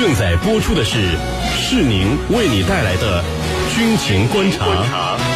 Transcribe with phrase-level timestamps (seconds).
[0.00, 0.98] 正在播出的是
[1.54, 3.22] 是宁为你带来的
[3.76, 5.29] 军情观察。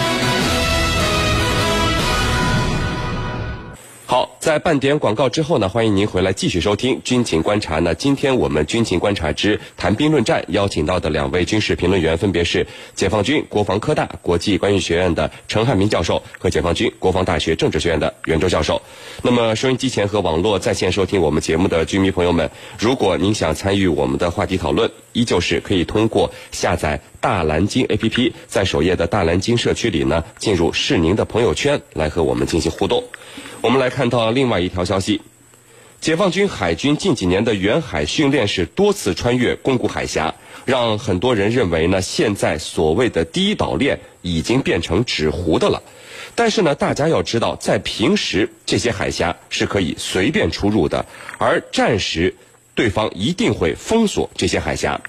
[4.45, 7.79] 在半点广告之后呢，欢迎您回来继续收听军情观察。
[7.79, 18.83] 那今天我们军情观察之谈兵论战邀请到的两位军事评论员分别是解放军国防科大国际关系学院的陈汉民教授和解放军国防大学政治学院的袁周教授。
[19.23, 33.03] 那么收音机前和网络在线收听我们节目的军迷朋友们，如果您想参与我们的话题讨论，依旧是可以通过下载大蓝鲸 APP，在首页的大蓝鲸社区里呢，进入是您的朋友圈来和我们进行互动。
[33.65, 35.23] 我们来看到另外一条消息，
[35.99, 40.35] 解放军海军近几年的远海训练是多次穿越宫古海峡，
[40.67, 45.83] 让很多人认为呢，现在所谓的第一岛链已经变成纸糊的了。
[46.35, 51.07] 但是呢，大家要知道，在平时这些海峡是可以随便出入的，
[51.39, 52.35] 而战时
[52.75, 55.01] 对方一定会封锁这些海峡。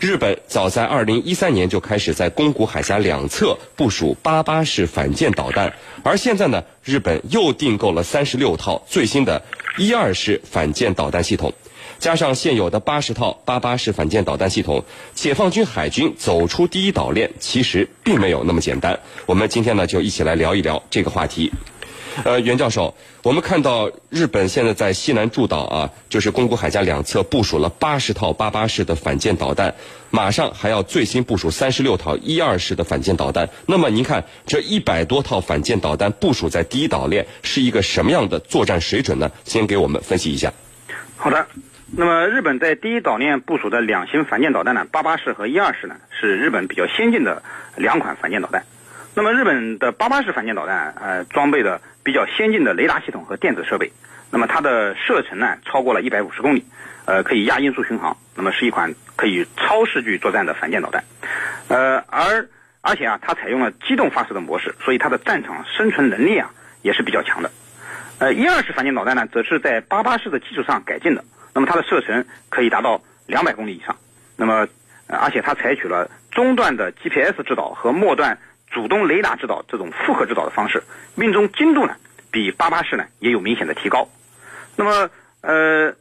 [0.00, 5.72] 日本早在二零一三年就开始在宫古海峡两侧部署八八式反舰导弹，
[6.04, 9.42] 而现在呢，日本又订购了三十六套最新的
[9.76, 11.52] 一二式反舰导弹系统，
[11.98, 19.00] 加上现有的八十套八八式反舰导弹系统，解放军海军走出第一岛链其实并没有那么简单。
[19.26, 21.50] 我们今天呢，就一起来聊一聊这个话题。
[22.24, 29.74] 呃，袁教授，我们看到日本现在在西南诸岛啊，就是宫古海峡两侧部署了八十套八八式的反舰导弹，
[30.10, 33.48] 马上还要最新部署三十六套一二式的反舰导弹。
[33.66, 39.30] 那么您看，这一百多套反舰导弹部署在第一岛链是一个什么样的作战水准呢？
[39.44, 40.52] 先给我们分析一下。
[41.16, 41.46] 好的，
[41.96, 47.42] 那么日本在第一岛链部署的两型反舰导弹呢，八八式和一二式呢，是日本比较先进的
[47.76, 48.64] 两款反舰导弹。
[49.14, 53.92] 那么日本的八八式反舰导弹，呃，装备的比较先进的雷达系统和电子设备。
[54.30, 56.64] 那么它的射程呢，超过了一百五十公里，
[57.04, 58.16] 呃，可以压音速巡航。
[58.34, 61.04] 那么是一款可以超视距作战的反舰导弹，
[61.68, 62.48] 呃，而
[62.80, 67.50] 而且啊，它采用了机动发射的模式，所以它的战场生存能力啊也是比较强的。
[68.20, 71.22] 呃，一二式反舰导弹呢，则是在八八式的基础上改进的。
[71.52, 73.94] 那么它的射程可以达到两百公里以上。
[74.34, 74.66] 那么，
[75.08, 78.38] 而且它采取了中段的 GPS 制导和末段。
[78.70, 80.82] 主动雷达制导这种复合制导的方式，
[81.14, 81.96] 命中精度呢
[82.30, 84.08] 比八八式呢也有明显的提高。
[84.76, 85.94] 那么呃，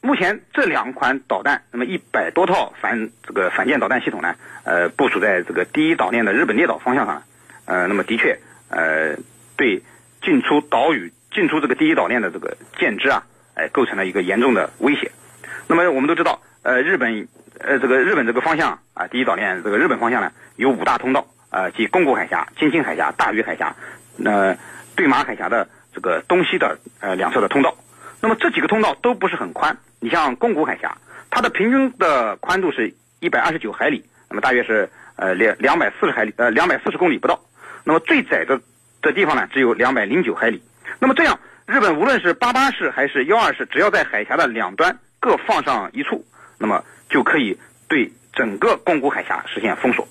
[0.00, 7.22] 目前这两款导弹，那么一百多套反这个反舰导弹系统呢，呃，部署在这个第一岛链的日本列岛方向上，
[7.64, 8.38] 呃，那么的确
[8.68, 9.16] 呃，
[9.56, 9.82] 对
[10.22, 15.12] 进出岛屿、进出这个第一岛链的这个舰只啊，哎，构成了一个严重的威胁。
[15.68, 21.26] 那么我们都知道，呃，日本呃这个日本这个方向啊，第一岛链这个日本方向呢有五大通道。
[21.50, 23.74] 呃，即宫古海峡、京津海峡、大隅海峡，
[24.24, 24.56] 呃，
[24.94, 27.76] 对马海峡的这个东西的呃两侧的通道，
[28.20, 29.76] 那么这几个通道都不是很宽。
[30.00, 30.98] 你像宫古海峡，
[31.30, 37.40] 它的平均的宽度是一百二十九海里，那么大约是呃两两百四十海里，呃两百四十公里不到。
[37.84, 38.60] 那么最窄的
[39.00, 40.62] 的地方呢，只有两百零九海里。
[40.98, 46.26] 那么这样，日本无论是八八式还是幺二式，只要在海峡的两端各放上一处，
[46.58, 47.58] 那么就可以
[47.88, 50.06] 对整个宫古海峡实现封锁。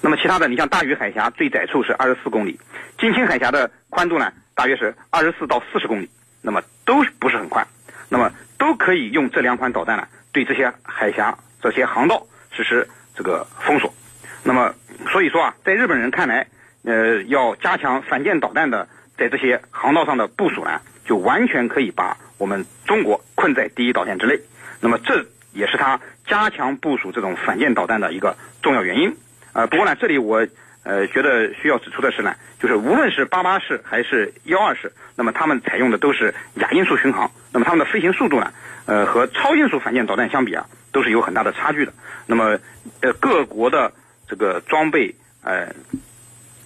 [0.00, 2.58] 那么其他的，你像大隅海峡最窄处是二十四公里，
[2.98, 6.08] 京津海峡的宽度呢，大约是二十四到四十公里，
[6.40, 7.66] 那么都不是很宽，
[8.08, 13.92] 那么都可以用这两款导弹呢，对这些海峡、这些航道实施这个封锁。
[14.44, 14.72] 那么
[15.10, 16.46] 所以说啊，在日本人看来，
[16.84, 24.38] 呃，要加强反舰导弹的在这些航道上的部署呢，就完全可以把我们中国困在第一岛链之内。
[24.80, 29.16] 那么这也是他加强部署这种反舰导弹的一个重要原因。
[29.58, 30.46] 呃，不过呢，这里我
[30.84, 38.52] 呃觉得需要指出的是呢，就是无论是八八式还是幺二式，那么他们采用的都是亚音速巡航，那么他们的飞行速度呢，
[38.86, 41.92] 呃，和超音速反舰导弹相比啊，都是有很大的差距的。
[42.26, 42.60] 那么，
[43.00, 43.92] 呃，各国的
[44.28, 45.74] 这个装备，呃，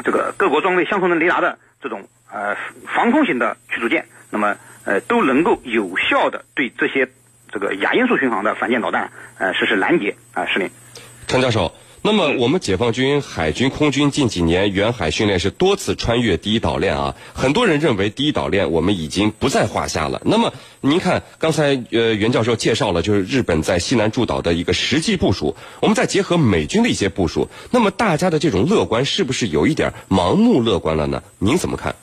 [0.04, 2.58] 这个各国装备相同的雷达的这种呃
[2.94, 7.08] 防空型的驱逐舰，那么呃都能够有效的对这些
[7.50, 10.70] 这个亚音速巡航的反舰导弹呃实施拦截啊，司令，
[11.26, 11.72] 陈教授。
[12.04, 17.14] 那么，我们解放军海军空军近几年远海训练是多次穿越第一岛链啊。
[17.32, 20.20] 很多人认为第一岛链我们已经不在话下了。
[20.24, 25.54] 那么，您看刚才呃袁教授介绍了，就是日本在西南诸岛的一个实际部署。
[25.80, 31.22] 我们再结合美军的一些部署，那么大家的这种乐观是不是有一点盲目乐观了呢？
[31.38, 31.94] 您怎么看？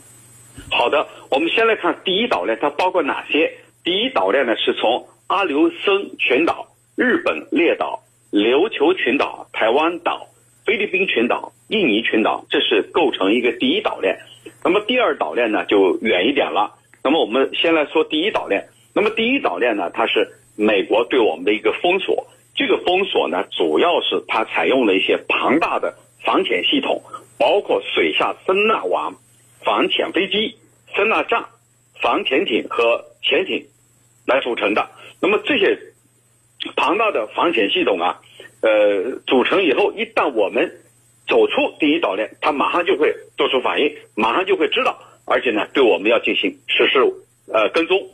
[0.71, 3.51] 好的，我们先来看第一岛链，它包括哪些？
[3.83, 8.01] 第一岛链呢，是从阿留申群岛、日本列岛。
[8.31, 10.27] 琉球群岛、台湾岛、
[10.65, 14.19] 菲律宾群岛、印尼群岛，这是构成一个第一岛链。
[14.63, 16.75] 那么第二岛链呢，就远一点了。
[17.03, 18.67] 那么我们先来说第一岛链。
[18.93, 27.01] 那么第一岛链呢，它是美国对我们的一个封锁，这个封锁呢，主要是它采用了一些庞大的防潜系统，
[27.39, 29.15] 包括水下声纳网、
[29.63, 30.55] 防潜飞机、
[30.93, 31.45] 声纳站、
[31.99, 33.65] 防潜艇和潜艇
[34.27, 34.87] 来组成的。
[35.21, 35.77] 那么这些
[36.75, 38.19] 庞大的防潜系统啊，
[38.61, 40.81] 呃，组成以后，一旦我们
[41.27, 46.99] 走出第一岛链，它马上就会做出反应，马上就会知道，而且呢，对我们要进行实施
[47.51, 48.09] 呃跟踪。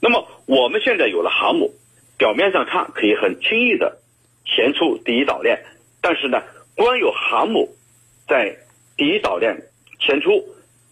[0.00, 1.72] 那么我们现在有了航母，
[2.18, 3.98] 表面上看可以很轻易的
[4.44, 5.64] 潜出第一岛链，
[6.02, 6.42] 但是呢，
[6.74, 7.74] 光有航母
[8.28, 8.56] 在
[8.96, 9.56] 第一岛链
[10.00, 10.44] 潜出，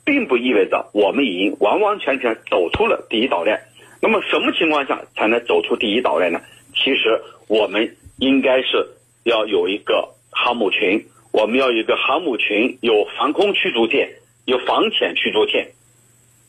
[0.06, 3.60] 并不意味着我们已经完完全全走出了第一岛链。
[4.00, 6.40] 那么什么情况下才能走出第一岛链呢？
[6.74, 8.88] 其实我们应该是
[9.22, 11.06] 要有一个航母群。
[11.32, 14.08] 我们要一个航母群，有防空驱逐舰，
[14.44, 15.72] 有防潜驱逐舰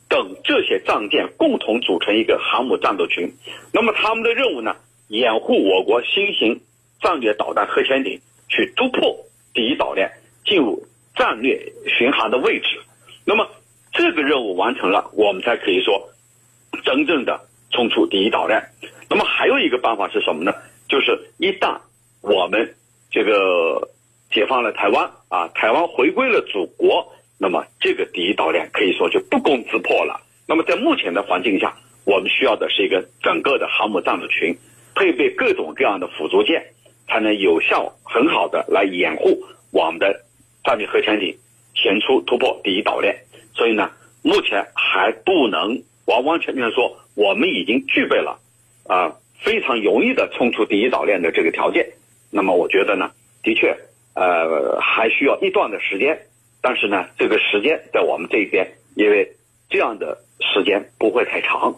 [0.08, 3.34] 等这些战舰共同组成一个航母战斗群。
[3.72, 4.76] 那么他们的任务呢，
[5.08, 6.60] 掩护我国新型
[7.00, 10.08] 战略导弹核潜艇去突破第一岛链，
[10.44, 10.86] 进入
[11.16, 12.78] 战略巡航的位置。
[13.24, 13.48] 那么
[13.92, 16.10] 这个任务完成了，我们才可以说
[16.84, 18.62] 真正的冲出第一岛链。
[19.08, 20.52] 那么还有一个办法是什么呢？
[20.88, 21.80] 就是一旦
[22.20, 22.74] 我们
[23.10, 23.90] 这个。
[24.28, 30.20] 解放了台湾啊，台湾回归了祖国，那么这个第一岛链可以说就不攻自破了。
[30.48, 34.58] 那么在目前的环境下，我们需要的是一个整个的航母战斗群，
[34.96, 36.60] 配备各种各样的辅助舰，
[37.06, 40.22] 才能有效很好的来掩护我们的
[40.64, 41.38] 战略核潜艇
[41.74, 43.16] 潜出突破第一岛链。
[43.54, 43.92] 所以呢，
[44.22, 48.38] 目前还不能完完全全说我们已经具备了
[48.86, 51.94] 啊非常容易的冲出第一岛链的这个条件。
[52.30, 53.10] 那么我觉得呢，
[53.42, 53.76] 的确。
[54.18, 56.18] 呃，还需要一段的时间，
[56.62, 59.36] 但是呢，这个时间在我们这边，因为
[59.68, 61.76] 这样的时间不会太长。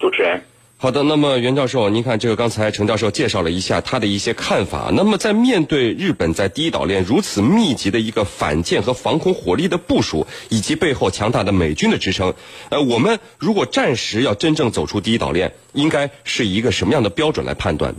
[0.00, 0.42] 主持人，
[0.78, 1.02] 好的。
[1.02, 4.90] 那么袁教授，您看这个刚才陈教授介绍了一下他的一些看法。
[4.92, 12.34] 那么在面对日本在第一岛链如此密集的一个反舰和防空火力的部署，以及背后强大的美军的支撑，
[12.68, 17.94] 呃，我们如果暂时要真正走出第一岛链，应该是一个什么样的标准来判断？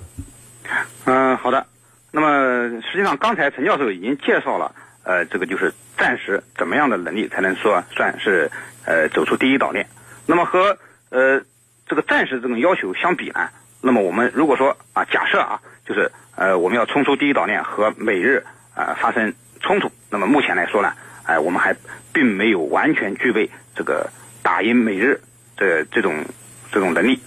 [1.05, 1.65] 嗯，好的。
[2.11, 8.51] 那么实际上，刚才陈教授已经介绍了，呃，这个就是暂时怎么样的能力才能说算是
[8.85, 9.87] 呃走出第一岛链。
[10.27, 10.77] 那么和
[11.09, 11.41] 呃
[11.87, 13.49] 这个暂时这种要求相比呢，
[13.81, 18.43] 那么我们如果说啊假设啊，就是呃我们要冲出第一岛链和美日
[18.75, 20.93] 啊发生冲突，那么目前来说呢，
[21.23, 21.75] 哎我们还
[22.13, 24.09] 并没有完全具备这个
[24.43, 25.21] 打赢美日
[25.55, 26.25] 的这种
[26.71, 27.21] 这种能力，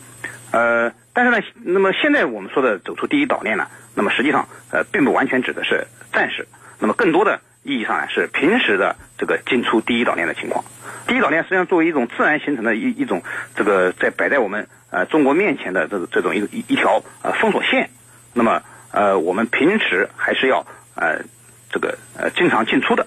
[0.53, 3.67] 呃，但是呢，那么现在我们说的走出第一岛链呢？
[3.95, 6.47] 那么实际上，呃，并不完全指的是战时，
[6.79, 10.65] 那么更多的意义上呢是平时的这个进出第一岛链的情况。
[11.07, 13.23] 第一岛链实际上作为一种自然形成的一一种
[13.55, 17.91] 这个在摆在我们呃中国面前的这这种一一一条呃封锁线。
[18.33, 18.63] 那么
[18.93, 21.23] 呃我们平时还是要呃
[21.71, 23.07] 这个呃经常进出的。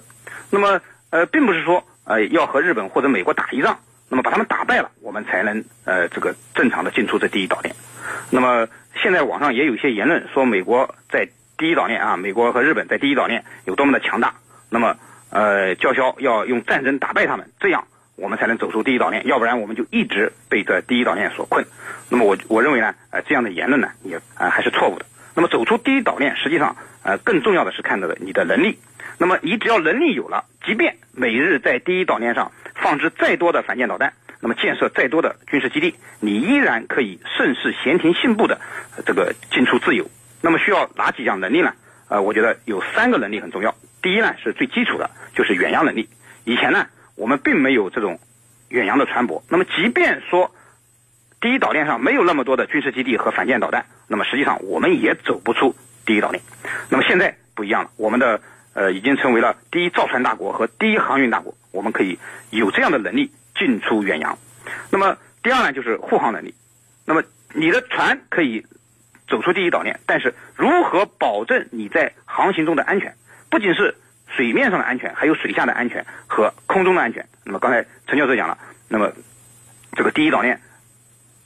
[0.50, 3.80] 那么呃并不是说呃要和日本或者美国打一仗，
[4.10, 7.76] 那么把他们打败了，我们才能呃这个正常的进出这第一岛链。
[8.30, 8.68] 那么。
[9.02, 11.28] 现在网上也有一些言论说，美国在
[11.58, 14.36] 第一岛链啊，美国和日本在第一岛链有多么的强大。
[14.74, 14.98] 那么，
[15.30, 17.86] 呃，叫嚣要用战争打败他们，这样
[18.16, 21.64] 我们才能走出第一岛链，要不然我们就一直被这第一岛链所困。
[22.10, 25.06] 那么，我我认为呢，呃，这样的言论呢，也呃还是错误的。
[25.36, 28.80] 那么，走出第一岛链，实际上呃更重要的是看到的你的能力。
[29.20, 34.14] 那么，你只要能力有了，即便美日在第一岛链上放置再多的反舰导弹。
[34.40, 38.60] 那么建设再多的军事基地，你依然可以顺势闲庭信步的
[39.06, 40.10] 这个进出自由。
[40.42, 41.74] 那么需要哪几项能力呢？
[42.10, 43.74] 呃，我觉得有三个能力很重要。
[44.04, 46.08] 第一呢是最基础的，就是远洋能力。
[46.44, 48.20] 以前呢我们并没有这种
[48.70, 49.42] 远洋的船舶。
[49.50, 50.54] 那么即便说
[51.42, 56.44] 第一岛链上没有那么多的军事基地和反舰导弹，那么实际上我们也走不出第一岛链。
[56.90, 58.42] 那么现在不一样了，我们的
[58.74, 62.20] 呃已经成为了第一造船大国和第一航运大国，我们可以
[62.52, 63.32] 有这样的能力。
[63.56, 64.40] 进出远洋，
[64.90, 66.56] 那么第二呢，就是护航能力。
[67.06, 67.22] 那么
[67.54, 68.66] 你的船可以
[69.28, 73.16] 走出第一岛链，但是如何保证你在航行中的安全？
[73.54, 73.94] 不仅是
[74.36, 77.28] 水面上的安全，还有水下的安全和空中的安全。
[77.44, 78.58] 那么刚才陈教授讲了，
[78.88, 79.14] 那么
[79.96, 80.60] 这个第一岛链，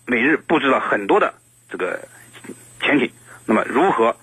[0.06, 1.34] 每日布置了很多的
[1.70, 2.08] 这个
[2.80, 3.12] 潜艇，
[3.46, 4.16] 那么如何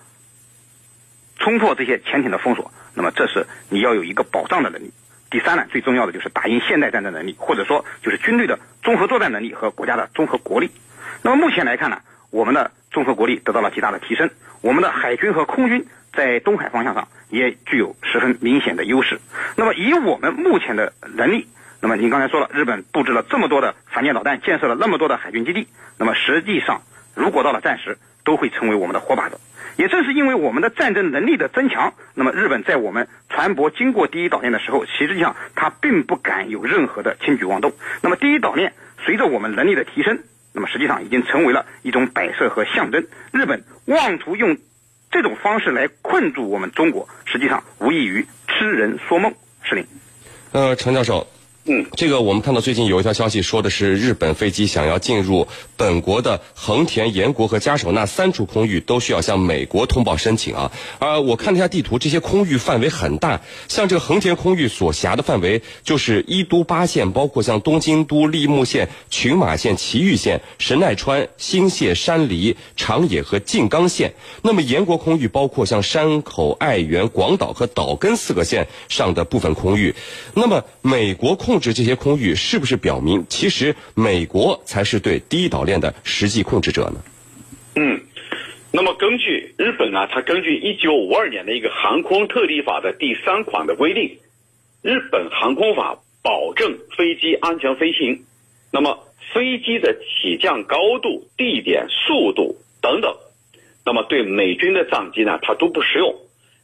[1.38, 2.72] 冲破这些潜艇的封锁？
[2.94, 4.90] 那么这是你要有一个保障的能力。
[5.30, 10.70] 第三呢，最重要的就是打赢现代战争能力，或者说就是军队的综合作战能力和国家的综合国力。
[11.20, 12.00] 那么目前来看呢，
[12.30, 14.30] 我们的综合国力得到了极大的提升，
[14.62, 19.20] 我们的海军和空军在东海方向上也具有十分明显的优势。
[19.56, 21.48] 那么以我们目前的能力，
[21.80, 25.68] 那么您刚才说了，日本布置了这么多的反舰导弹，建设了那么多的海军基地，
[25.98, 26.82] 那么实际上
[27.14, 29.38] 如果到了战时，都会成为我们的活靶子。
[29.76, 37.72] 也正是因为我们的战争能力的增强，那么日本在我们船舶经过第一岛链的时候，实际上它并不敢有任何的轻举妄动。
[38.00, 38.72] 那么第一岛链
[39.04, 40.20] 随着我们能力的提升，
[40.52, 43.04] 那么实际上已经成为了一种摆设和象征。
[43.32, 44.56] 日本妄图用
[45.14, 49.32] 这种方式来困住我们中国，实际上无异于痴人说梦。
[49.62, 49.86] 是您，
[50.50, 51.24] 呃，程教授。
[51.66, 60.72] 嗯，这个我们看到最近有一条消息，说的是日本飞机想要进入本国的横田、岩国和加手纳三处空域，都需要向美国通报申请啊。
[60.98, 74.12] 而我看了一下地图，这些空域范围很大，像这个横田空域所辖的范围就是一都八县，包括像东京都、立木县、群马县、埼玉县、神奈川、新泻、山梨、长野和静冈县。
[74.42, 79.94] 那么岩国空域包括像山口、爱媛、广岛和岛根四个县上的部分空域。
[80.34, 86.96] 那么美国空控制这些空域，是不是表明其实美国才是对第一岛链的实际控制者呢？
[87.76, 88.00] 嗯，
[88.72, 94.18] 那么根据日本啊，它根据一九五二年的一个航空特例法的第三款的规定，
[94.82, 98.24] 日本航空法保证飞机安全飞行，
[98.72, 98.98] 那么
[99.32, 103.14] 飞机的起降高度、地点、速度等等，
[103.86, 106.16] 那么对美军的战机呢，它都不适用。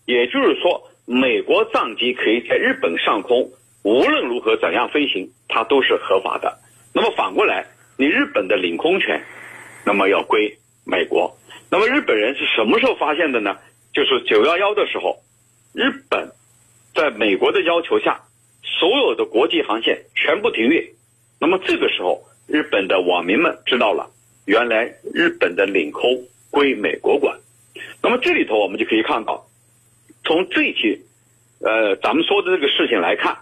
[0.04, 3.52] 也就是说，美国战机可以在日本上空。
[3.82, 6.58] 无论如何怎样飞行，它都是合法的。
[6.92, 9.24] 那么反过来，你日本的领空权，
[9.86, 11.36] 那么要归美国。
[11.70, 13.56] 那么日本人是什么时候发现的呢？
[13.94, 15.16] 就是九幺幺的时候，
[15.72, 16.30] 日本
[16.94, 18.20] 在美国的要求下，
[18.62, 20.84] 所有的国际航线全部停运。
[21.40, 24.10] 那么这个时候，日本的网民们知道了，
[24.46, 26.02] 原来日本的领空
[26.50, 27.38] 归美国管。
[28.02, 29.46] 那么这里头我们就可以看到，
[30.24, 31.06] 从这起，
[31.60, 33.38] 呃，咱们说的这个事情来看。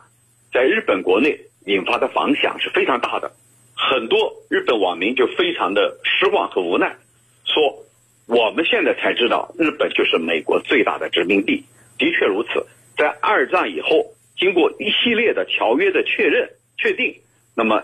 [0.53, 3.31] 在日本国内引发的反响是非常大的，
[3.75, 6.97] 很多日本网民就非常的失望和无奈，
[7.45, 7.85] 说
[8.27, 11.65] 我们现在才知道日本就是美国最大的殖民地。
[11.99, 17.15] 的确如此，在二战以后，经过一系列的条约的确认确定，
[17.55, 17.83] 那么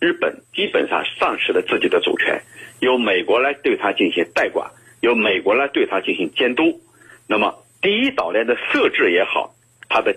[0.00, 2.40] 日本基本上丧失了自己的主权，
[2.80, 6.80] 由美国来对它进行代管，由美国来对它进行监督。
[7.26, 9.54] 那么第一岛链的设置也好，
[9.90, 10.16] 它的。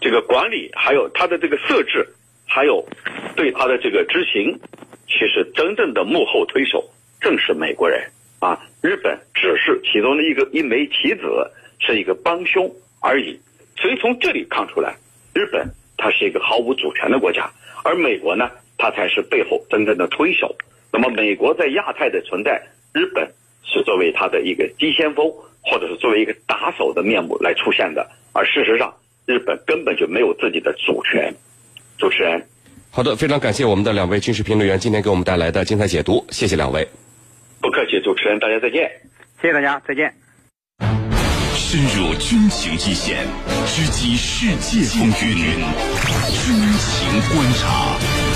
[0.00, 2.06] 这个管理还有它的这个设置，
[2.46, 2.86] 还有
[3.34, 4.56] 对它的这个执行，
[5.08, 6.88] 其实真正的幕后推手
[7.20, 11.50] 正是美国人啊，日本只是其中的一个一枚棋子，
[11.80, 13.38] 是一个帮凶而已。
[13.76, 14.94] 所以从这里看出来，
[15.34, 17.50] 日本它是一个毫无主权的国家，
[17.84, 20.56] 而美国呢，它才是背后真正的推手。
[20.92, 22.62] 那么美国在亚太的存在，
[22.94, 23.28] 日本
[23.64, 25.28] 是作为它的一个急先锋，
[25.60, 28.94] 或者是作为一个打手的面目来出现的，而事实上。
[29.28, 31.34] 日本根本就没有自己的主权。
[31.98, 32.46] 主持人，
[32.90, 36.88] 好的，非常感谢我们的两位军事评论员今天给我们带来的精彩解读，谢谢两位。
[37.60, 38.90] 不客气，主持人，大家再见。
[39.42, 40.14] 谢谢大家，再见。
[41.54, 43.26] 深入军情一线，
[43.66, 45.60] 直击世界风云，
[46.32, 48.27] 军情观察。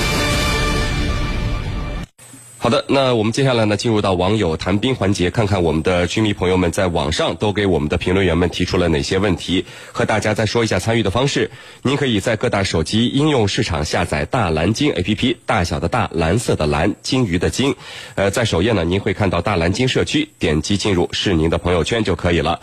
[2.63, 11.51] 好的，那我们接下来呢，进入到网友谈兵环节，看看我们的军迷朋友们在网上都给我们的评论员们提出了哪些问题，和大家再说一下参与的方式。
[11.83, 17.75] 您可以在各大手机应用市场下载大蓝鲸 APP，大小的大，蓝色的蓝，鲸鱼的鲸。
[18.15, 22.61] 呃，在首页呢，您会看到大蓝鲸社区，点击进入是您的朋友圈就可以了。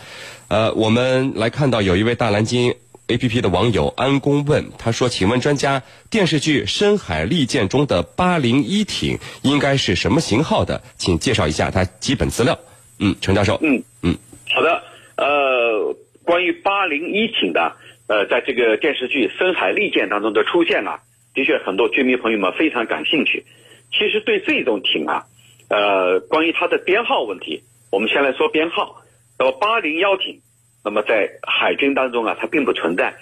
[0.48, 2.74] 呃，我们来看到有一位大蓝鲸。
[3.10, 10.80] A P P 的网友安公问他说：“请问专家，电视剧《深海利剑》中的八零一艇应该是什么型号的？
[10.96, 12.56] 请介绍一下它基本资料。”
[13.00, 13.58] 嗯，陈教授。
[13.62, 14.16] 嗯嗯，
[14.54, 14.84] 好的。
[15.16, 17.74] 呃，关于八零一艇的，
[18.06, 21.00] 呃，在这个电视剧《深海利剑》当中的出现啊，
[21.34, 23.44] 的确很多军迷朋友们非常感兴趣。
[23.90, 25.26] 其实对这种艇啊，
[25.68, 29.02] 呃，关于它的编号问题，我们先来说编号。
[29.36, 30.42] 那么八零幺艇。
[30.82, 33.14] 那么在海军当中啊，它并不存在，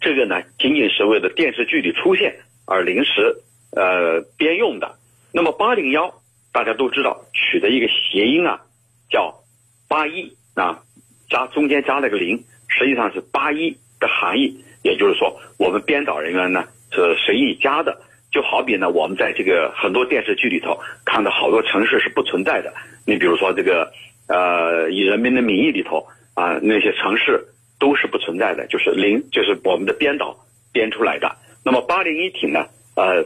[0.00, 2.34] 这个呢仅仅是为了电视剧里出现
[2.66, 4.96] 而临时呃编用的。
[5.32, 6.20] 那么八零幺
[6.52, 8.60] 大家都知道取的一个谐音啊，
[9.08, 9.44] 叫
[9.88, 10.82] 八一啊，
[11.30, 14.64] 加中间加了个零，实际上是八一的含义。
[14.82, 22.74] 也就是说，我们编导人员呢是随意加的，就好比呢我们在这个很多电视剧里头看到好多城市是不存在的。
[23.06, 23.92] 你比如说这个
[24.26, 26.08] 呃《以人民的名义》里头。
[26.36, 27.46] 啊，那些城市
[27.80, 30.36] 都是不存在的，就是零，就是我们的编导
[30.70, 31.34] 编出来的。
[31.64, 32.66] 那么八零一艇呢？
[32.94, 33.24] 呃，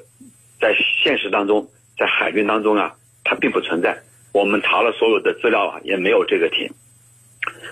[0.61, 3.99] 在现实当中，在海军当中啊，它并不存在。
[4.33, 6.71] 我们查了所有的资料啊，也没有这个艇。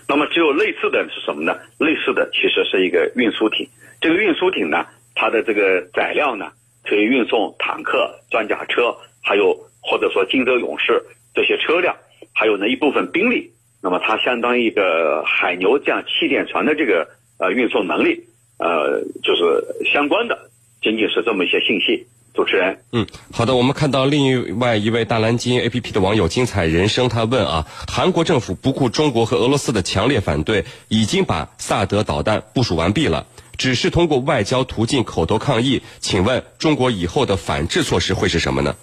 [0.09, 1.57] 那么只有类似的是什么呢？
[1.79, 3.69] 类似的其实是一个运输艇。
[4.01, 6.51] 这个运输艇呢，它的这个载量呢，
[6.83, 11.01] 可以运送坦克、装甲车，还有或者说金泽勇士
[11.33, 11.97] 这些车辆，
[12.35, 13.53] 还有呢一部分兵力。
[13.81, 17.09] 那么它相当于一个海牛这样气垫船的这个
[17.39, 18.25] 呃运送能力，
[18.59, 20.51] 呃，就是相关的，
[20.83, 22.07] 仅仅是这么一些信息。
[22.35, 23.57] 主持人，嗯，好的。
[23.57, 35.83] 我们看到另外一位大蓝鲸 A P P 的网友精彩人生，他问啊，韩国政府不顾中国和俄罗斯的强烈反对，已经把萨德导弹部署完毕了，只是通过外交途径口头抗议。
[35.99, 38.77] 请问中国以后的反制措施会是什么呢？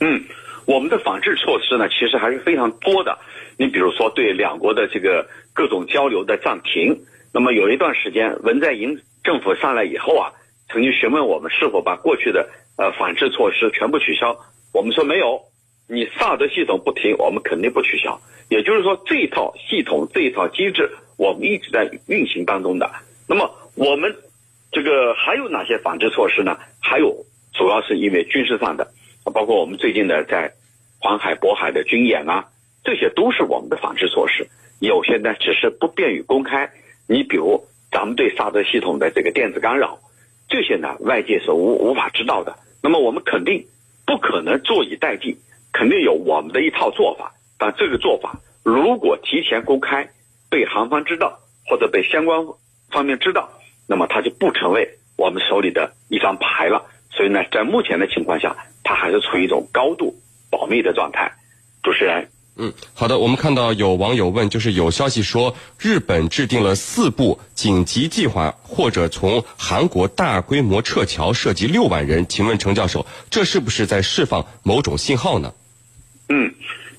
[0.00, 0.24] 嗯，
[0.68, 3.18] 我们的反制措施呢，其实还是非常多的。
[3.56, 7.06] 你比如说，对两国的这个各种交流的暂停。
[7.32, 10.30] 那么有一段时间，文在寅政府上来以后啊，
[10.68, 12.50] 曾经询问我们是否把过去的。
[12.76, 14.38] 呃，反制措施全部取消。
[14.74, 15.40] 我们说没有，
[15.88, 18.20] 你萨德系统不停，我们肯定不取消。
[18.50, 22.90] 也就是说，这套系统、这套机制，我们一直在运行当中的。
[23.26, 24.14] 那么，我们
[24.70, 26.58] 这个还有哪些反制措施呢？
[26.78, 28.86] 还有，主要是因为军事上的，
[29.34, 30.52] 包括我们最近的在
[31.00, 32.48] 黄海、渤海的军演啊，
[32.84, 34.48] 这些都是我们的反制措施。
[34.80, 36.70] 有些呢，只是不便于公开。
[37.06, 39.98] 你比如，咱们对萨德系统的这个电子干扰，
[40.48, 42.58] 这些呢，外界是无无法知道的。
[42.82, 43.66] 那么我们肯定
[44.06, 45.36] 不可能坐以待毙，
[45.72, 47.32] 肯定有我们的一套做法。
[47.58, 50.10] 但这个做法如果提前公开，
[50.50, 52.46] 被韩方知道或者被相关
[52.90, 53.50] 方面知道，
[53.88, 56.86] 那么它就不成为我们手里的一张牌了。
[57.10, 60.14] 所以呢，在目前的情况下，它还是处于一种高度
[60.68, 61.32] 密的状态。
[61.82, 62.28] 主持人。
[62.60, 63.20] 嗯，好的。
[63.20, 72.26] 我们看到有网友问，就是有消息说日本制定了四部紧急计划，或者从韩国大规模撤侨，涉及六万人。
[72.26, 75.54] 请问程教授，这是不是在释放某种信号呢？
[76.28, 76.52] 嗯，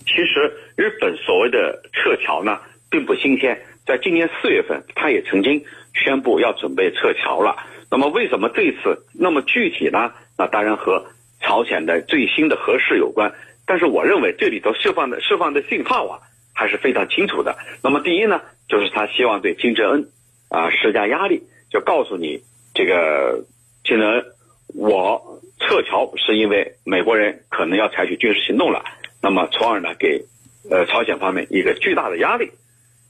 [0.05, 2.57] 其实日本所谓的撤侨呢，
[2.89, 3.61] 并不新鲜。
[3.85, 7.57] 在今年四月份，他也曾经宣布要准备撤侨了。
[7.91, 10.13] 那么为什么这次那么具体呢？
[10.37, 11.07] 那当然和
[11.41, 13.33] 朝鲜的最新的核试有关。
[13.69, 16.19] 但是我认为这里头释放的释放的信号啊
[16.55, 17.55] 还是非常清楚的。
[17.83, 20.09] 那么第一呢，就是他希望对金正恩
[20.49, 22.41] 啊施加压力，就告诉你
[22.73, 23.45] 这个
[23.83, 24.25] 金正恩，
[24.73, 28.83] 我撤侨是因为美国人可能要采取军事行动了。
[29.21, 30.25] 那么从而呢给
[30.71, 32.49] 呃朝鲜方面一个巨大的压力。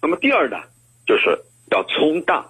[0.02, 0.58] 那么第二呢，
[1.08, 1.40] 就是
[1.72, 2.44] 要冲淡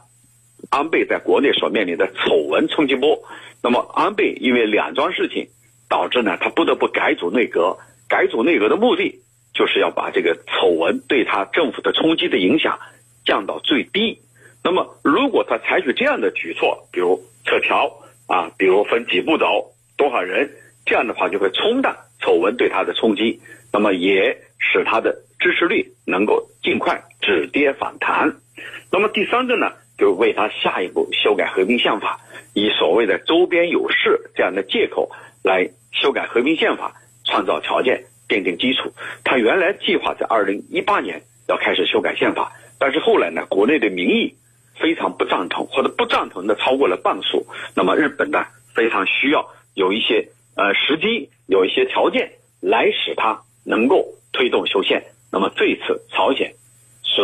[0.71, 3.21] 安倍在国内所面临的丑闻冲击波。
[3.61, 5.49] 那么安倍因为两桩事情
[5.87, 7.77] 导致呢他不得不改组内阁。
[8.09, 9.21] 改组内阁的目的，
[9.53, 12.79] 就是要把这个丑闻对他政府的冲击的影响
[13.23, 14.19] 降到最低。
[14.63, 20.49] 那么，如果他采取这样的举措，比如撤侨啊，比如分几步走，多少人，
[20.85, 23.39] 这样的话就会冲淡丑闻对他的冲击，
[23.71, 28.35] 那么也使他的支持率能够尽快止跌反弹。
[28.91, 32.19] 那么第三个呢，就为他下一步修改和平宪法，
[32.53, 35.11] 以所谓的周边有事这样的借口
[35.43, 36.95] 来修改和平宪法。
[37.29, 38.91] 创造条件，奠定基础。
[39.23, 44.35] 他原来计划在二零一八年要开始修改宪法，但是后来呢，国内的民意
[44.79, 47.45] 非常不赞同，或者不赞同的超过了半数。
[47.75, 55.03] 那么日本呢，非常需要有一些呃时机，有一些条件来使他能够推动修宪。
[55.31, 56.55] 那么这一次朝鲜
[57.03, 57.21] 是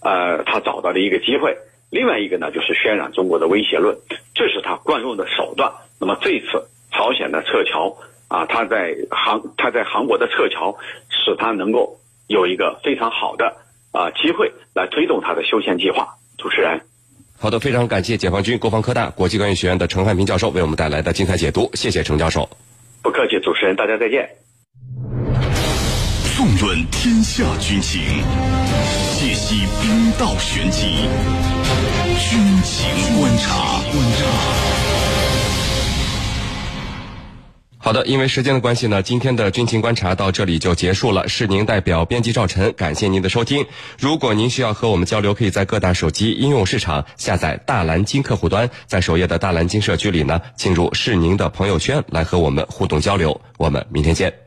[0.00, 1.56] 呃他找到了一个机会。
[1.90, 3.96] 另外一个呢，就是渲染中国的威胁论，
[4.34, 5.72] 这是他惯用的手段。
[6.00, 7.96] 那么这一次朝鲜的撤侨。
[8.28, 10.76] 啊，他在韩他在韩国的撤侨，
[11.08, 13.56] 使他能够有一个非常好的
[13.92, 16.16] 啊机会来推动他的修宪计划。
[16.36, 16.80] 主持人，
[17.38, 22.48] 好的，非常感谢解放军国防科大国际关系学院的陈汉平教授为我们带来的精彩解读，谢谢陈教授。
[23.02, 24.28] 不客气，主持人，大家再见。
[26.36, 28.02] 纵论天下军情，
[29.14, 30.82] 解析兵道玄机，
[32.18, 33.80] 军情观察。
[33.90, 34.75] 观察。
[37.86, 41.28] 好的，因为时间的关系呢，今天的军情观察到这里就结束了。
[41.28, 43.64] 是您代表编辑赵晨，感谢您的收听。
[43.96, 53.40] 如果您需要和我们交流，可以在各大手机应用市场下载大蓝鲸客户端，在首页的大蓝鲸社区里呢，进入是您的朋友圈来和我们互动交流。
[53.56, 54.45] 我们明天见。